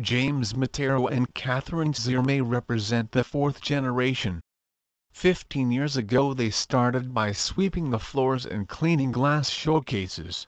[0.00, 4.40] James Matero and Catherine Zierme represent the fourth generation.
[5.12, 10.46] Fifteen years ago they started by sweeping the floors and cleaning glass showcases.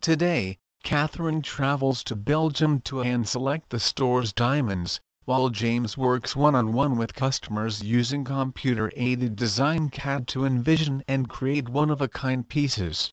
[0.00, 7.14] Today, Catherine travels to Belgium to hand-select the store's diamonds, while James works one-on-one with
[7.14, 13.12] customers using computer-aided design CAD to envision and create one-of-a-kind pieces.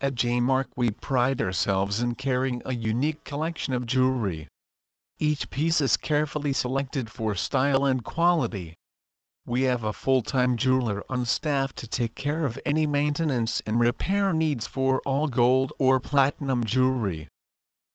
[0.00, 4.46] At Jaymark we pride ourselves in carrying a unique collection of jewelry.
[5.18, 8.76] Each piece is carefully selected for style and quality.
[9.44, 14.32] We have a full-time jeweler on staff to take care of any maintenance and repair
[14.32, 17.26] needs for all gold or platinum jewelry.